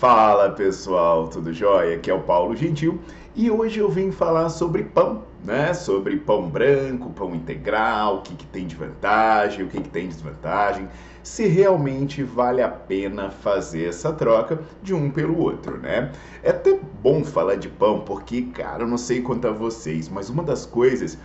Fala 0.00 0.48
pessoal, 0.48 1.28
tudo 1.28 1.52
jóia? 1.52 1.96
Aqui 1.96 2.10
é 2.10 2.14
o 2.14 2.22
Paulo 2.22 2.56
Gentil 2.56 2.98
e 3.36 3.50
hoje 3.50 3.80
eu 3.80 3.90
vim 3.90 4.10
falar 4.10 4.48
sobre 4.48 4.82
pão, 4.82 5.24
né? 5.44 5.74
Sobre 5.74 6.16
pão 6.16 6.48
branco, 6.48 7.10
pão 7.10 7.34
integral, 7.34 8.16
o 8.16 8.22
que, 8.22 8.34
que 8.34 8.46
tem 8.46 8.66
de 8.66 8.74
vantagem, 8.74 9.62
o 9.62 9.68
que, 9.68 9.78
que 9.78 9.90
tem 9.90 10.08
de 10.08 10.14
desvantagem, 10.14 10.88
se 11.22 11.46
realmente 11.46 12.22
vale 12.22 12.62
a 12.62 12.68
pena 12.70 13.30
fazer 13.30 13.90
essa 13.90 14.10
troca 14.10 14.60
de 14.82 14.94
um 14.94 15.10
pelo 15.10 15.38
outro, 15.38 15.76
né? 15.76 16.10
É 16.42 16.48
até 16.48 16.80
bom 17.02 17.22
falar 17.22 17.56
de 17.56 17.68
pão 17.68 18.00
porque, 18.00 18.40
cara, 18.40 18.84
eu 18.84 18.88
não 18.88 18.96
sei 18.96 19.20
quanto 19.20 19.48
a 19.48 19.52
vocês, 19.52 20.08
mas 20.08 20.30
uma 20.30 20.42
das 20.42 20.64
coisas 20.64 21.18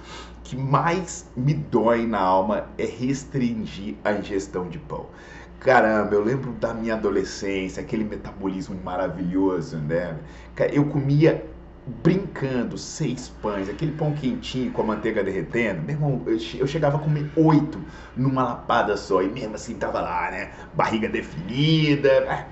que 0.43 0.57
mais 0.57 1.31
me 1.33 1.53
dói 1.53 2.05
na 2.05 2.19
alma 2.19 2.65
é 2.77 2.85
restringir 2.85 3.95
a 4.03 4.11
ingestão 4.11 4.67
de 4.67 4.79
pão. 4.79 5.05
Caramba, 5.59 6.13
eu 6.13 6.23
lembro 6.23 6.51
da 6.53 6.73
minha 6.73 6.93
adolescência, 6.93 7.81
aquele 7.81 8.03
metabolismo 8.03 8.79
maravilhoso, 8.83 9.77
né? 9.77 10.15
Eu 10.71 10.85
comia 10.85 11.43
brincando 12.03 12.77
seis 12.77 13.29
pães, 13.41 13.69
aquele 13.69 13.91
pão 13.91 14.13
quentinho 14.13 14.71
com 14.71 14.81
a 14.81 14.85
manteiga 14.85 15.23
derretendo. 15.23 15.81
Meu 15.81 15.95
irmão, 15.95 16.23
eu 16.25 16.67
chegava 16.67 16.97
a 16.97 16.99
comer 16.99 17.29
oito 17.35 17.79
numa 18.15 18.43
lapada 18.43 18.97
só 18.97 19.21
e 19.21 19.29
mesmo 19.29 19.55
assim 19.55 19.75
tava 19.75 20.01
lá, 20.01 20.31
né? 20.31 20.51
Barriga 20.73 21.07
definida. 21.07 22.09
É, 22.09 22.47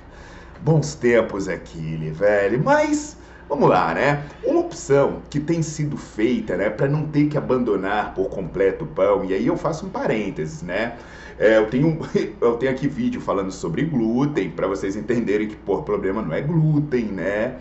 bons 0.61 0.95
tempos 0.95 1.47
aquele, 1.47 2.11
velho. 2.11 2.63
Mas 2.63 3.17
Vamos 3.49 3.69
lá, 3.69 3.93
né? 3.93 4.23
Uma 4.43 4.61
opção 4.61 5.21
que 5.29 5.39
tem 5.39 5.61
sido 5.61 5.97
feita, 5.97 6.55
né, 6.57 6.69
para 6.69 6.87
não 6.87 7.05
ter 7.05 7.27
que 7.27 7.37
abandonar 7.37 8.13
por 8.13 8.29
completo 8.29 8.85
o 8.85 8.87
pão, 8.87 9.23
e 9.25 9.33
aí 9.33 9.45
eu 9.45 9.57
faço 9.57 9.85
um 9.85 9.89
parênteses, 9.89 10.61
né? 10.61 10.97
É, 11.37 11.57
eu, 11.57 11.67
tenho, 11.67 11.99
eu 12.39 12.55
tenho 12.57 12.71
aqui 12.71 12.87
vídeo 12.87 13.21
falando 13.21 13.51
sobre 13.51 13.83
glúten, 13.83 14.49
para 14.51 14.67
vocês 14.67 14.95
entenderem 14.95 15.47
que, 15.47 15.55
por 15.55 15.83
problema 15.83 16.21
não 16.21 16.33
é 16.33 16.41
glúten, 16.41 17.05
né? 17.05 17.57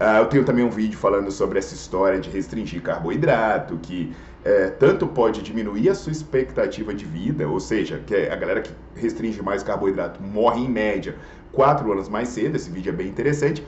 Uh, 0.00 0.18
eu 0.18 0.26
tenho 0.26 0.44
também 0.44 0.62
um 0.62 0.68
vídeo 0.68 0.98
falando 0.98 1.30
sobre 1.30 1.58
essa 1.58 1.74
história 1.74 2.20
de 2.20 2.28
restringir 2.28 2.82
carboidrato, 2.82 3.78
que 3.78 4.14
é, 4.44 4.68
tanto 4.68 5.06
pode 5.06 5.42
diminuir 5.42 5.88
a 5.88 5.94
sua 5.94 6.12
expectativa 6.12 6.94
de 6.94 7.04
vida, 7.04 7.48
ou 7.48 7.58
seja, 7.58 8.00
que 8.06 8.14
a 8.14 8.36
galera 8.36 8.60
que 8.60 8.70
restringe 8.94 9.42
mais 9.42 9.62
carboidrato 9.62 10.22
morre 10.22 10.60
em 10.60 10.68
média 10.68 11.16
4 11.52 11.90
anos 11.90 12.08
mais 12.08 12.28
cedo, 12.28 12.56
esse 12.56 12.70
vídeo 12.70 12.90
é 12.90 12.92
bem 12.92 13.08
interessante. 13.08 13.66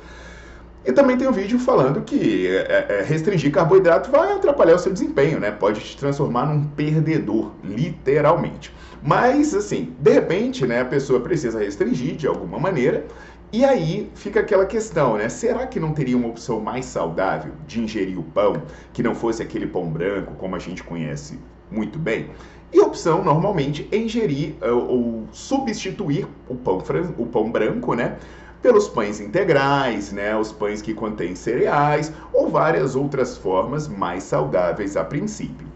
E 0.88 0.92
também 0.92 1.18
tem 1.18 1.28
um 1.28 1.32
vídeo 1.32 1.58
falando 1.58 2.00
que 2.00 2.46
é, 2.46 2.86
é, 2.88 3.02
restringir 3.02 3.52
carboidrato 3.52 4.10
vai 4.10 4.32
atrapalhar 4.32 4.74
o 4.74 4.78
seu 4.78 4.90
desempenho, 4.90 5.38
né? 5.38 5.50
Pode 5.50 5.80
te 5.80 5.94
transformar 5.94 6.46
num 6.46 6.64
perdedor, 6.64 7.52
literalmente. 7.62 8.74
Mas, 9.02 9.54
assim, 9.54 9.94
de 10.00 10.10
repente, 10.10 10.66
né, 10.66 10.80
a 10.80 10.86
pessoa 10.86 11.20
precisa 11.20 11.58
restringir 11.58 12.16
de 12.16 12.26
alguma 12.26 12.58
maneira. 12.58 13.04
E 13.52 13.66
aí 13.66 14.10
fica 14.14 14.40
aquela 14.40 14.64
questão, 14.64 15.18
né? 15.18 15.28
Será 15.28 15.66
que 15.66 15.78
não 15.78 15.92
teria 15.92 16.16
uma 16.16 16.28
opção 16.28 16.58
mais 16.58 16.86
saudável 16.86 17.52
de 17.66 17.80
ingerir 17.80 18.18
o 18.18 18.22
pão 18.22 18.62
que 18.94 19.02
não 19.02 19.14
fosse 19.14 19.42
aquele 19.42 19.66
pão 19.66 19.90
branco 19.90 20.36
como 20.38 20.56
a 20.56 20.58
gente 20.58 20.82
conhece 20.82 21.38
muito 21.70 21.98
bem? 21.98 22.30
E 22.72 22.80
a 22.80 22.84
opção 22.84 23.22
normalmente 23.22 23.86
é 23.92 23.96
ingerir 23.98 24.54
ou 24.62 25.24
substituir 25.32 26.26
o 26.48 26.54
pão, 26.54 26.82
o 27.18 27.26
pão 27.26 27.50
branco, 27.50 27.92
né? 27.92 28.16
Pelos 28.62 28.88
pães 28.88 29.20
integrais, 29.20 30.12
né, 30.12 30.36
os 30.36 30.52
pães 30.52 30.82
que 30.82 30.94
contêm 30.94 31.34
cereais 31.34 32.12
ou 32.32 32.48
várias 32.48 32.96
outras 32.96 33.36
formas 33.36 33.86
mais 33.86 34.24
saudáveis 34.24 34.96
a 34.96 35.04
princípio. 35.04 35.66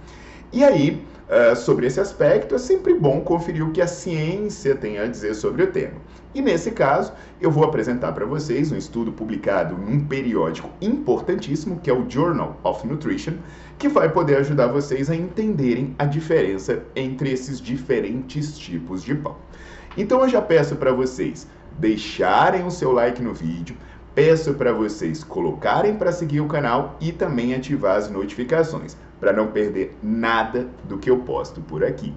E 0.52 0.62
aí, 0.62 1.02
uh, 1.28 1.56
sobre 1.56 1.86
esse 1.86 2.00
aspecto, 2.00 2.54
é 2.54 2.58
sempre 2.58 2.94
bom 2.94 3.20
conferir 3.20 3.66
o 3.66 3.70
que 3.70 3.80
a 3.80 3.86
ciência 3.86 4.74
tem 4.74 4.98
a 4.98 5.06
dizer 5.06 5.34
sobre 5.34 5.62
o 5.62 5.66
tema. 5.68 5.94
E 6.34 6.40
nesse 6.40 6.70
caso, 6.70 7.12
eu 7.40 7.50
vou 7.50 7.64
apresentar 7.64 8.12
para 8.12 8.24
vocês 8.24 8.72
um 8.72 8.76
estudo 8.76 9.12
publicado 9.12 9.76
num 9.76 10.04
periódico 10.04 10.70
importantíssimo, 10.80 11.78
que 11.80 11.90
é 11.90 11.92
o 11.92 12.08
Journal 12.08 12.58
of 12.64 12.86
Nutrition, 12.86 13.34
que 13.78 13.88
vai 13.88 14.10
poder 14.10 14.36
ajudar 14.36 14.68
vocês 14.68 15.10
a 15.10 15.16
entenderem 15.16 15.94
a 15.98 16.06
diferença 16.06 16.82
entre 16.96 17.30
esses 17.30 17.60
diferentes 17.60 18.58
tipos 18.58 19.02
de 19.02 19.14
pão. 19.14 19.36
Então 19.96 20.22
eu 20.22 20.28
já 20.28 20.40
peço 20.40 20.76
para 20.76 20.92
vocês 20.92 21.46
deixarem 21.78 22.66
o 22.66 22.70
seu 22.70 22.92
like 22.92 23.22
no 23.22 23.32
vídeo, 23.32 23.76
peço 24.14 24.54
para 24.54 24.72
vocês 24.72 25.24
colocarem 25.24 25.96
para 25.96 26.12
seguir 26.12 26.40
o 26.40 26.48
canal 26.48 26.96
e 27.00 27.12
também 27.12 27.54
ativar 27.54 27.96
as 27.96 28.10
notificações, 28.10 28.96
para 29.18 29.32
não 29.32 29.48
perder 29.48 29.96
nada 30.02 30.68
do 30.84 30.98
que 30.98 31.10
eu 31.10 31.20
posto 31.20 31.60
por 31.60 31.84
aqui. 31.84 32.12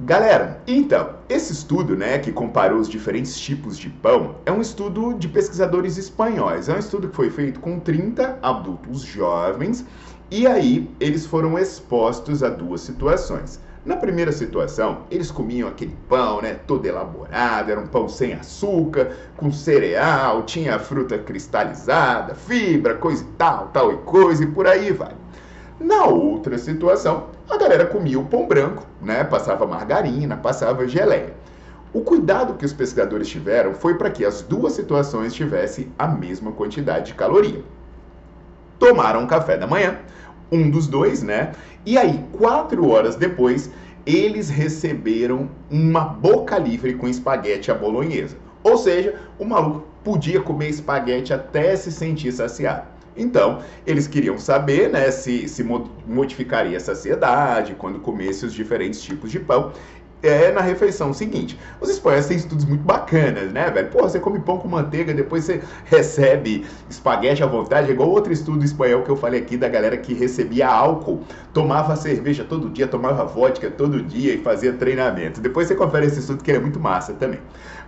Galera, 0.00 0.62
então, 0.64 1.16
esse 1.28 1.52
estudo, 1.52 1.96
né, 1.96 2.20
que 2.20 2.30
comparou 2.30 2.78
os 2.78 2.88
diferentes 2.88 3.36
tipos 3.36 3.76
de 3.76 3.90
pão, 3.90 4.36
é 4.46 4.52
um 4.52 4.60
estudo 4.60 5.12
de 5.12 5.26
pesquisadores 5.26 5.96
espanhóis. 5.96 6.68
É 6.68 6.74
um 6.74 6.78
estudo 6.78 7.08
que 7.08 7.16
foi 7.16 7.30
feito 7.30 7.58
com 7.58 7.80
30 7.80 8.38
adultos 8.40 9.00
jovens 9.00 9.84
e 10.30 10.46
aí 10.46 10.88
eles 11.00 11.26
foram 11.26 11.58
expostos 11.58 12.44
a 12.44 12.48
duas 12.48 12.80
situações. 12.82 13.60
Na 13.84 13.96
primeira 13.96 14.30
situação, 14.30 14.98
eles 15.10 15.32
comiam 15.32 15.68
aquele 15.68 15.96
pão, 16.08 16.42
né, 16.42 16.54
todo 16.54 16.86
elaborado, 16.86 17.72
era 17.72 17.80
um 17.80 17.86
pão 17.88 18.08
sem 18.08 18.34
açúcar, 18.34 19.16
com 19.36 19.50
cereal, 19.50 20.44
tinha 20.44 20.78
fruta 20.78 21.18
cristalizada, 21.18 22.36
fibra, 22.36 22.94
coisa 22.94 23.24
e 23.24 23.26
tal, 23.36 23.70
tal 23.72 23.92
e 23.92 23.96
coisa 23.96 24.44
e 24.44 24.46
por 24.46 24.68
aí 24.68 24.92
vai. 24.92 25.16
Na 25.80 26.04
outra 26.04 26.56
situação, 26.56 27.36
a 27.50 27.56
galera 27.56 27.86
comia 27.86 28.18
o 28.18 28.26
pão 28.26 28.46
branco, 28.46 28.86
né? 29.00 29.24
Passava 29.24 29.66
margarina, 29.66 30.36
passava 30.36 30.86
geleia. 30.86 31.32
O 31.92 32.02
cuidado 32.02 32.54
que 32.54 32.66
os 32.66 32.72
pescadores 32.72 33.28
tiveram 33.28 33.72
foi 33.72 33.94
para 33.94 34.10
que 34.10 34.24
as 34.24 34.42
duas 34.42 34.74
situações 34.74 35.32
tivessem 35.32 35.90
a 35.98 36.06
mesma 36.06 36.52
quantidade 36.52 37.06
de 37.06 37.14
caloria. 37.14 37.62
Tomaram 38.78 39.26
café 39.26 39.56
da 39.56 39.66
manhã, 39.66 39.98
um 40.52 40.70
dos 40.70 40.86
dois, 40.86 41.22
né? 41.22 41.52
E 41.86 41.96
aí, 41.96 42.22
quatro 42.32 42.88
horas 42.88 43.16
depois, 43.16 43.70
eles 44.04 44.50
receberam 44.50 45.48
uma 45.70 46.00
boca 46.04 46.58
livre 46.58 46.94
com 46.94 47.08
espaguete 47.08 47.70
à 47.70 47.74
bolonhesa. 47.74 48.36
Ou 48.62 48.76
seja, 48.76 49.14
o 49.38 49.44
maluco 49.44 49.86
podia 50.04 50.40
comer 50.40 50.68
espaguete 50.68 51.32
até 51.32 51.74
se 51.76 51.90
sentir 51.90 52.32
saciado. 52.32 52.97
Então, 53.18 53.62
eles 53.86 54.06
queriam 54.06 54.38
saber 54.38 54.88
né, 54.88 55.10
se, 55.10 55.48
se 55.48 55.64
modificaria 56.06 56.76
a 56.76 56.80
saciedade 56.80 57.74
quando 57.74 58.00
comesse 58.00 58.46
os 58.46 58.54
diferentes 58.54 59.02
tipos 59.02 59.30
de 59.30 59.40
pão 59.40 59.72
é 60.22 60.50
na 60.50 60.60
refeição 60.60 61.12
seguinte. 61.12 61.58
Os 61.80 61.88
espanhóis 61.88 62.26
têm 62.26 62.36
estudos 62.36 62.64
muito 62.64 62.82
bacanas, 62.82 63.52
né, 63.52 63.70
velho? 63.70 63.88
Pô, 63.88 64.02
você 64.02 64.18
come 64.18 64.38
pão 64.40 64.58
com 64.58 64.68
manteiga, 64.68 65.14
depois 65.14 65.44
você 65.44 65.60
recebe 65.84 66.66
espaguete 66.88 67.42
à 67.42 67.46
vontade. 67.46 67.88
É 67.88 67.92
igual 67.92 68.10
outro 68.10 68.32
estudo 68.32 68.64
espanhol 68.64 69.02
que 69.02 69.10
eu 69.10 69.16
falei 69.16 69.40
aqui 69.40 69.56
da 69.56 69.68
galera 69.68 69.96
que 69.96 70.14
recebia 70.14 70.68
álcool, 70.68 71.22
tomava 71.52 71.94
cerveja 71.96 72.44
todo 72.44 72.68
dia, 72.68 72.86
tomava 72.86 73.24
vodka 73.24 73.70
todo 73.70 74.02
dia 74.02 74.34
e 74.34 74.38
fazia 74.38 74.72
treinamento. 74.72 75.40
Depois 75.40 75.68
você 75.68 75.74
confere 75.74 76.06
esse 76.06 76.20
estudo 76.20 76.42
que 76.42 76.50
ele 76.50 76.58
é 76.58 76.60
muito 76.60 76.80
massa 76.80 77.12
também. 77.12 77.40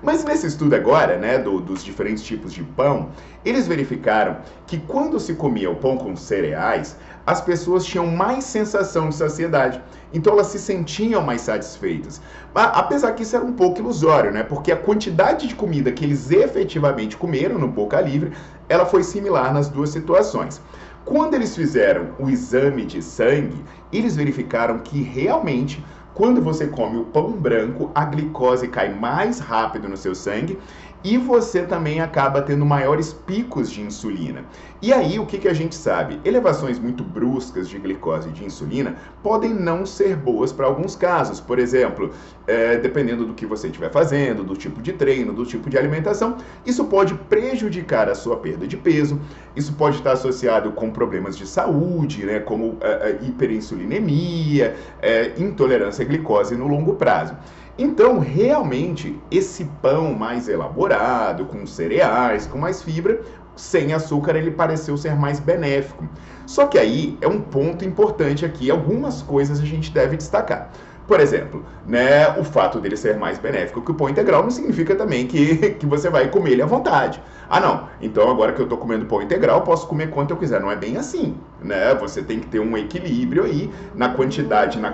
Mas 0.02 0.24
nesse 0.24 0.46
estudo 0.46 0.74
agora, 0.74 1.18
né, 1.18 1.38
do, 1.38 1.60
dos 1.60 1.84
diferentes 1.84 2.22
tipos 2.22 2.54
de 2.54 2.62
pão, 2.62 3.10
eles 3.44 3.66
verificaram 3.66 4.38
que 4.66 4.78
quando 4.78 5.20
se 5.20 5.34
comia 5.34 5.70
o 5.70 5.76
pão 5.76 5.98
com 5.98 6.16
cereais, 6.16 6.96
as 7.30 7.40
pessoas 7.40 7.84
tinham 7.84 8.08
mais 8.08 8.42
sensação 8.42 9.08
de 9.08 9.14
saciedade. 9.14 9.80
Então 10.12 10.32
elas 10.32 10.48
se 10.48 10.58
sentiam 10.58 11.22
mais 11.22 11.42
satisfeitas. 11.42 12.20
Apesar 12.52 13.12
que 13.12 13.22
isso 13.22 13.36
era 13.36 13.44
um 13.44 13.52
pouco 13.52 13.78
ilusório, 13.78 14.32
né? 14.32 14.42
Porque 14.42 14.72
a 14.72 14.76
quantidade 14.76 15.46
de 15.46 15.54
comida 15.54 15.92
que 15.92 16.04
eles 16.04 16.32
efetivamente 16.32 17.16
comeram 17.16 17.56
no 17.56 17.68
Boca 17.68 18.00
Livre, 18.00 18.32
ela 18.68 18.84
foi 18.84 19.04
similar 19.04 19.54
nas 19.54 19.68
duas 19.68 19.90
situações. 19.90 20.60
Quando 21.04 21.34
eles 21.34 21.54
fizeram 21.54 22.08
o 22.18 22.28
exame 22.28 22.84
de 22.84 23.00
sangue, 23.00 23.64
eles 23.92 24.16
verificaram 24.16 24.80
que 24.80 25.00
realmente 25.00 25.84
quando 26.14 26.42
você 26.42 26.66
come 26.66 26.98
o 26.98 27.04
pão 27.04 27.32
branco, 27.32 27.90
a 27.94 28.04
glicose 28.04 28.68
cai 28.68 28.92
mais 28.92 29.38
rápido 29.38 29.88
no 29.88 29.96
seu 29.96 30.14
sangue 30.14 30.58
e 31.02 31.16
você 31.16 31.62
também 31.62 32.00
acaba 32.00 32.42
tendo 32.42 32.64
maiores 32.66 33.12
picos 33.12 33.70
de 33.70 33.80
insulina. 33.80 34.44
E 34.82 34.92
aí, 34.92 35.18
o 35.18 35.26
que, 35.26 35.38
que 35.38 35.48
a 35.48 35.52
gente 35.52 35.74
sabe? 35.74 36.20
Elevações 36.24 36.78
muito 36.78 37.02
bruscas 37.02 37.68
de 37.68 37.78
glicose 37.78 38.28
e 38.28 38.32
de 38.32 38.44
insulina 38.44 38.96
podem 39.22 39.52
não 39.52 39.84
ser 39.84 40.16
boas 40.16 40.52
para 40.52 40.66
alguns 40.66 40.96
casos. 40.96 41.38
Por 41.38 41.58
exemplo, 41.58 42.10
é, 42.46 42.78
dependendo 42.78 43.26
do 43.26 43.34
que 43.34 43.46
você 43.46 43.66
estiver 43.66 43.90
fazendo, 43.90 44.42
do 44.42 44.56
tipo 44.56 44.80
de 44.80 44.92
treino, 44.92 45.32
do 45.32 45.44
tipo 45.44 45.68
de 45.68 45.76
alimentação, 45.76 46.36
isso 46.64 46.84
pode 46.86 47.14
prejudicar 47.14 48.08
a 48.08 48.14
sua 48.14 48.36
perda 48.36 48.66
de 48.66 48.76
peso, 48.76 49.20
isso 49.54 49.74
pode 49.74 49.98
estar 49.98 50.12
associado 50.12 50.72
com 50.72 50.90
problemas 50.90 51.36
de 51.36 51.46
saúde, 51.46 52.24
né, 52.24 52.40
como 52.40 52.78
é, 52.80 53.10
é 53.10 53.18
hiperinsulinemia, 53.22 54.74
é, 55.00 55.32
intolerância 55.38 55.99
à 56.02 56.04
glicose 56.04 56.56
no 56.56 56.66
longo 56.66 56.94
prazo. 56.94 57.36
Então, 57.78 58.18
realmente, 58.18 59.18
esse 59.30 59.64
pão 59.80 60.12
mais 60.12 60.48
elaborado, 60.48 61.46
com 61.46 61.64
cereais, 61.66 62.46
com 62.46 62.58
mais 62.58 62.82
fibra, 62.82 63.20
sem 63.56 63.92
açúcar, 63.92 64.36
ele 64.36 64.50
pareceu 64.50 64.96
ser 64.96 65.14
mais 65.14 65.40
benéfico. 65.40 66.06
Só 66.46 66.66
que 66.66 66.78
aí 66.78 67.16
é 67.20 67.28
um 67.28 67.40
ponto 67.40 67.84
importante 67.84 68.44
aqui, 68.44 68.70
algumas 68.70 69.22
coisas 69.22 69.60
a 69.60 69.64
gente 69.64 69.90
deve 69.92 70.16
destacar. 70.16 70.70
Por 71.06 71.18
exemplo, 71.18 71.64
né, 71.86 72.28
o 72.38 72.44
fato 72.44 72.78
dele 72.78 72.96
ser 72.96 73.16
mais 73.16 73.36
benéfico 73.36 73.82
que 73.82 73.90
o 73.90 73.94
pão 73.94 74.08
integral 74.08 74.44
não 74.44 74.50
significa 74.50 74.94
também 74.94 75.26
que, 75.26 75.56
que 75.74 75.84
você 75.84 76.08
vai 76.08 76.28
comer 76.28 76.52
ele 76.52 76.62
à 76.62 76.66
vontade. 76.66 77.20
Ah, 77.48 77.58
não, 77.58 77.88
então 78.00 78.30
agora 78.30 78.52
que 78.52 78.60
eu 78.60 78.64
estou 78.64 78.78
comendo 78.78 79.06
pão 79.06 79.20
integral, 79.20 79.62
posso 79.62 79.88
comer 79.88 80.10
quanto 80.10 80.30
eu 80.30 80.36
quiser. 80.36 80.60
Não 80.60 80.70
é 80.70 80.76
bem 80.76 80.96
assim, 80.96 81.36
né? 81.60 81.94
Você 81.96 82.22
tem 82.22 82.38
que 82.38 82.46
ter 82.46 82.60
um 82.60 82.76
equilíbrio 82.76 83.42
aí 83.42 83.68
na 83.92 84.10
quantidade, 84.10 84.78
na 84.78 84.92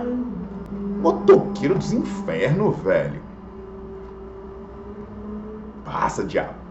Motoqueiro 1.01 1.75
dos 1.75 1.93
infernos, 1.93 2.77
velho. 2.79 3.21
Passa, 5.85 6.25
diabo. 6.25 6.67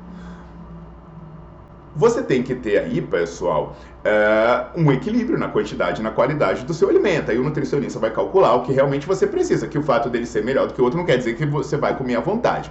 Você 1.96 2.22
tem 2.22 2.44
que 2.44 2.54
ter 2.54 2.78
aí, 2.78 3.02
pessoal, 3.02 3.78
é, 4.04 4.66
um 4.76 4.92
equilíbrio 4.92 5.40
na 5.40 5.48
quantidade 5.48 6.02
e 6.02 6.04
na 6.04 6.12
qualidade 6.12 6.66
do 6.66 6.74
seu 6.74 6.90
alimento. 6.90 7.32
Aí 7.32 7.40
o 7.40 7.44
nutricionista 7.44 7.98
vai 8.00 8.12
calcular 8.12 8.54
o 8.56 8.64
que 8.64 8.74
realmente 8.74 9.08
você 9.08 9.26
precisa, 9.26 9.66
que 9.66 9.78
o 9.78 9.84
fato 9.84 10.10
dele 10.10 10.26
ser 10.26 10.44
melhor 10.44 10.68
do 10.68 10.74
que 10.74 10.82
o 10.82 10.84
outro 10.84 11.00
não 11.00 11.06
quer 11.06 11.18
dizer 11.18 11.36
que 11.36 11.46
você 11.46 11.78
vai 11.78 11.96
comer 11.98 12.16
à 12.16 12.20
vontade. 12.20 12.70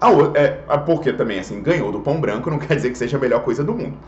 A, 0.00 0.08
é, 0.34 0.78
porque 0.78 1.12
também, 1.12 1.38
assim, 1.38 1.62
ganhou 1.62 1.92
do 1.92 2.00
pão 2.00 2.18
branco 2.18 2.50
não 2.50 2.58
quer 2.58 2.74
dizer 2.74 2.90
que 2.90 2.96
seja 2.96 3.18
a 3.18 3.20
melhor 3.20 3.42
coisa 3.42 3.62
do 3.62 3.74
mundo. 3.74 3.98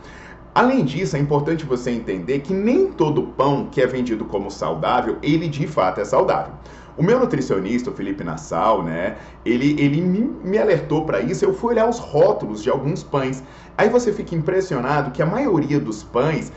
Além 0.57 0.83
disso, 0.83 1.15
é 1.15 1.19
importante 1.19 1.63
você 1.67 1.91
entender 1.91 2.39
que 2.39 2.51
nem 2.51 2.91
todo 2.91 3.21
pão 3.21 3.67
que 3.71 3.79
é 3.79 3.85
vendido 3.85 4.25
como 4.25 4.49
saudável, 4.49 5.19
ele 5.21 5.47
de 5.47 5.67
fato 5.67 6.01
é 6.01 6.03
saudável. 6.03 6.51
O 6.97 7.03
meu 7.03 7.19
nutricionista, 7.19 7.91
o 7.91 7.93
Felipe 7.93 8.23
Nassau, 8.23 8.81
né, 8.81 9.17
ele, 9.45 9.79
ele 9.79 10.01
me, 10.01 10.19
me 10.43 10.57
alertou 10.57 11.05
para 11.05 11.21
isso. 11.21 11.45
Eu 11.45 11.53
fui 11.53 11.73
olhar 11.73 11.87
os 11.87 11.99
rótulos 11.99 12.63
de 12.63 12.71
alguns 12.71 13.03
pães. 13.03 13.43
Aí 13.77 13.87
você 13.87 14.11
fica 14.11 14.33
impressionado 14.33 15.11
que 15.11 15.21
a 15.21 15.27
maioria 15.27 15.79
dos 15.79 16.01
pães 16.01 16.51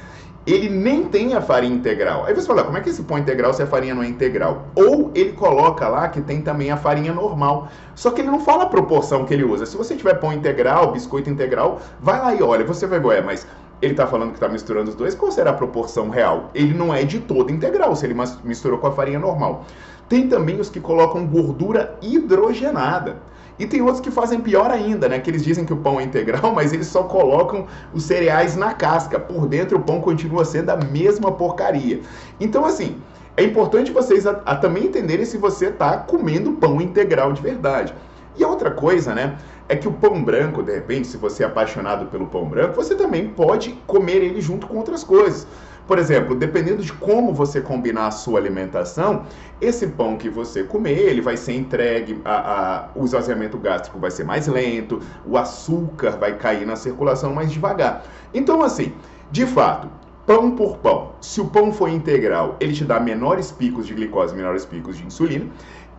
ele 0.47 0.69
nem 0.69 1.05
tem 1.05 1.35
a 1.35 1.41
farinha 1.41 1.75
integral. 1.75 2.25
Aí 2.25 2.35
você 2.35 2.47
fala, 2.47 2.65
como 2.65 2.77
é 2.79 2.81
que 2.81 2.89
esse 2.89 3.03
pão 3.03 3.19
integral 3.19 3.53
se 3.53 3.63
a 3.63 3.67
farinha 3.67 3.95
não 3.95 4.03
é 4.03 4.09
integral? 4.09 4.67
Ou 4.75 5.11
ele 5.15 5.33
coloca 5.33 5.87
lá 5.89 6.09
que 6.09 6.21
tem 6.21 6.41
também 6.41 6.71
a 6.71 6.77
farinha 6.77 7.13
normal. 7.13 7.69
Só 7.95 8.11
que 8.11 8.21
ele 8.21 8.31
não 8.31 8.41
fala 8.41 8.65
a 8.65 8.67
proporção 8.67 9.25
que 9.25 9.35
ele 9.35 9.45
usa. 9.45 9.67
Se 9.67 9.77
você 9.77 9.95
tiver 9.95 10.15
pão 10.15 10.33
integral, 10.33 10.93
biscoito 10.93 11.29
integral, 11.29 11.81
vai 12.01 12.19
lá 12.19 12.35
e 12.35 12.43
olha, 12.43 12.65
você 12.65 12.87
vai 12.87 12.99
ver, 12.99 13.23
mas 13.23 13.47
ele 13.83 13.93
está 13.93 14.07
falando 14.07 14.31
que 14.31 14.37
está 14.37 14.49
misturando 14.49 14.91
os 14.91 14.97
dois, 14.97 15.15
qual 15.15 15.31
será 15.31 15.51
a 15.51 15.55
proporção 15.55 16.11
real? 16.11 16.51
Ele 16.55 16.75
não 16.75 16.93
é 16.93 17.03
de 17.03 17.21
todo 17.21 17.51
integral, 17.51 17.95
se 17.97 18.07
ele 18.07 18.15
misturou 18.45 18.79
com 18.79 18.87
a 18.87 18.93
farinha 18.93 19.19
normal. 19.19 19.65
Tem 20.09 20.29
também 20.29 20.59
os 20.59 20.69
que 20.69 20.81
colocam 20.81 21.27
gordura 21.27 21.97
hidrogenada. 22.03 23.17
E 23.61 23.67
tem 23.67 23.83
outros 23.83 24.01
que 24.01 24.11
fazem 24.11 24.41
pior 24.41 24.71
ainda, 24.71 25.07
né? 25.07 25.21
Que 25.21 25.29
eles 25.29 25.45
dizem 25.45 25.67
que 25.67 25.73
o 25.73 25.77
pão 25.77 26.01
é 26.01 26.03
integral, 26.03 26.51
mas 26.57 26.73
eles 26.73 26.87
só 26.87 27.03
colocam 27.03 27.67
os 27.93 28.05
cereais 28.05 28.57
na 28.57 28.73
casca. 28.73 29.21
Por 29.21 29.47
dentro 29.47 29.77
o 29.77 29.83
pão 29.83 30.01
continua 30.01 30.47
sendo 30.47 30.71
a 30.71 30.77
mesma 30.77 31.31
porcaria. 31.31 32.01
Então, 32.41 32.65
assim, 32.65 32.97
é 33.37 33.45
importante 33.45 33.93
vocês 33.93 34.27
a, 34.27 34.41
a 34.47 34.57
também 34.57 34.87
entenderem 34.87 35.27
se 35.27 35.37
você 35.37 35.67
está 35.67 35.99
comendo 35.99 36.53
pão 36.53 36.81
integral 36.81 37.35
de 37.35 37.43
verdade. 37.43 37.95
E 38.35 38.43
outra 38.43 38.71
coisa, 38.71 39.15
né? 39.15 39.37
É 39.69 39.77
que 39.77 39.87
o 39.87 39.93
pão 39.93 40.25
branco, 40.25 40.62
de 40.62 40.73
repente, 40.73 41.07
se 41.07 41.19
você 41.19 41.43
é 41.43 41.47
apaixonado 41.47 42.07
pelo 42.07 42.27
pão 42.29 42.47
branco, 42.47 42.75
você 42.75 42.95
também 42.95 43.29
pode 43.29 43.73
comer 43.87 44.23
ele 44.23 44.41
junto 44.41 44.67
com 44.67 44.79
outras 44.79 45.05
coisas. 45.05 45.47
Por 45.87 45.99
exemplo, 45.99 46.35
dependendo 46.35 46.82
de 46.82 46.93
como 46.93 47.35
você 47.35 47.61
combinar 47.61 48.06
a 48.06 48.11
sua 48.11 48.38
alimentação, 48.38 49.25
esse 49.61 49.87
pão 49.88 50.17
que 50.17 50.29
você 50.29 50.62
comer, 50.62 50.99
ele 50.99 51.21
vai 51.21 51.37
ser 51.37 51.55
entregue, 51.55 52.21
a, 52.25 52.35
a, 52.35 52.88
o 52.94 53.05
esvaziamento 53.05 53.59
gástrico 53.59 53.99
vai 53.99 54.11
ser 54.11 54.25
mais 54.25 54.47
lento, 54.47 55.00
o 55.27 55.37
açúcar 55.37 56.12
vai 56.12 56.37
cair 56.37 56.67
na 56.67 56.77
circulação 56.77 57.35
mais 57.35 57.50
devagar. 57.50 58.05
Então, 58.32 58.62
assim, 58.62 58.93
de 59.31 59.44
fato, 59.47 59.88
pão 60.27 60.53
por 60.53 60.79
pão. 60.79 61.12
Se 61.21 61.41
o 61.41 61.47
pão 61.47 61.73
for 61.73 61.88
integral, 61.88 62.56
ele 62.61 62.73
te 62.73 62.85
dá 62.85 63.00
menores 63.00 63.50
picos 63.50 63.87
de 63.87 63.94
glicose, 63.94 64.35
menores 64.35 64.65
picos 64.65 64.97
de 64.97 65.05
insulina. 65.05 65.47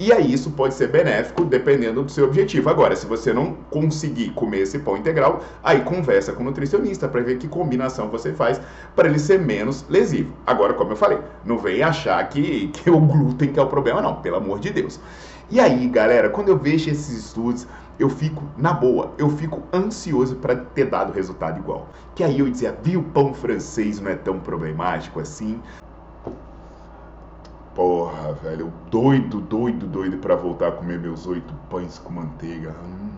E 0.02 0.12
aí 0.12 0.34
isso 0.34 0.50
pode 0.50 0.74
ser 0.74 0.88
benéfico 0.88 1.46
dependendo 1.46 2.02
do 2.02 2.10
seu 2.10 2.26
objetivo. 2.26 2.72
Agora, 2.72 2.96
se 2.96 3.06
você 3.06 3.32
não 3.32 3.54
conseguir 3.70 4.32
comer 4.32 4.62
esse 4.62 4.80
pão 4.80 4.98
integral, 4.98 5.44
aí 5.64 5.82
conversa 5.82 6.34
com 6.34 6.42
o 6.42 6.46
nutricionista 6.48 7.08
para 7.08 7.22
ver 7.22 7.38
que 7.38 7.48
combinação 7.48 8.10
você 8.10 8.34
faz 8.34 8.60
para 8.96 9.08
ele 9.08 9.20
ser 9.20 9.40
menos 9.40 9.86
lesivo. 9.88 10.34
Agora, 10.44 10.74
como 10.74 10.94
eu 10.94 10.96
falei, 10.96 11.20
não 11.46 11.60
vem 11.60 11.84
achar 11.84 12.28
que, 12.30 12.70
que 12.70 12.90
o 12.90 13.00
glúten 13.00 13.54
que 13.54 13.60
é 13.60 13.62
o 13.62 13.68
problema, 13.68 14.02
não, 14.02 14.16
pelo 14.24 14.38
amor 14.38 14.60
de 14.60 14.72
Deus. 14.72 15.00
E 15.52 15.60
aí, 15.60 15.88
galera, 15.88 16.32
quando 16.32 16.50
eu 16.50 16.58
vejo 16.58 16.90
esses 16.90 17.26
estudos, 17.26 17.68
eu 18.00 18.10
fico 18.10 18.42
na 18.58 18.74
boa, 18.74 19.12
eu 19.20 19.30
fico 19.30 19.62
ansioso 19.72 20.36
para 20.38 20.56
ter 20.56 20.86
dado 20.86 21.14
resultado 21.14 21.60
igual. 21.60 21.88
Que 22.16 22.24
aí 22.24 22.40
eu 22.40 22.50
dizia, 22.50 22.76
viu, 22.82 23.04
pão 23.14 23.36
francês 23.36 24.00
não 24.00 24.10
é 24.10 24.16
tão 24.16 24.40
problemático 24.40 25.20
assim. 25.20 25.62
Porra, 28.12 28.34
velho, 28.34 28.74
doido, 28.90 29.40
doido, 29.40 29.88
doido 29.88 30.18
para 30.18 30.36
voltar 30.36 30.68
a 30.68 30.72
comer 30.74 31.00
meus 31.00 31.26
oito 31.26 31.54
pães 31.70 31.98
com 31.98 32.12
manteiga. 32.12 32.76
Hum. 32.84 33.10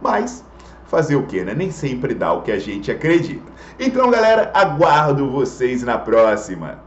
Mas 0.00 0.44
fazer 0.86 1.16
o 1.16 1.26
que, 1.26 1.42
né? 1.42 1.54
Nem 1.54 1.72
sempre 1.72 2.14
dá 2.14 2.32
o 2.32 2.42
que 2.42 2.52
a 2.52 2.58
gente 2.58 2.92
acredita. 2.92 3.50
Então, 3.80 4.10
galera, 4.12 4.52
aguardo 4.54 5.28
vocês 5.28 5.82
na 5.82 5.98
próxima. 5.98 6.78